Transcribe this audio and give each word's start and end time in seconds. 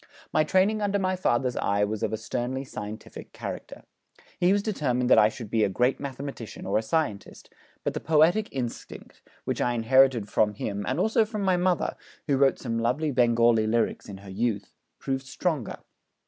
My 0.33 0.43
training 0.43 0.81
under 0.81 0.97
my 0.97 1.15
father's 1.15 1.55
eye 1.57 1.83
was 1.83 2.01
of 2.01 2.11
a 2.11 2.17
sternly 2.17 2.63
scientific 2.63 3.33
character. 3.33 3.83
He 4.39 4.51
was 4.51 4.63
determined 4.63 5.11
that 5.11 5.19
I 5.19 5.29
should 5.29 5.51
be 5.51 5.63
a 5.63 5.69
great 5.69 5.99
mathematician 5.99 6.65
or 6.65 6.79
a 6.79 6.81
scientist, 6.81 7.53
but 7.83 7.93
the 7.93 7.99
poetic 7.99 8.49
instinct, 8.51 9.21
which 9.45 9.61
I 9.61 9.73
inherited 9.73 10.27
from 10.27 10.55
him 10.55 10.83
and 10.87 10.99
also 10.99 11.23
from 11.23 11.43
my 11.43 11.55
mother 11.55 11.95
(who 12.25 12.37
wrote 12.37 12.57
some 12.57 12.79
lovely 12.79 13.11
Bengali 13.11 13.67
lyrics 13.67 14.09
in 14.09 14.17
her 14.25 14.31
youth), 14.31 14.73
proved 14.97 15.27
stronger. 15.27 15.77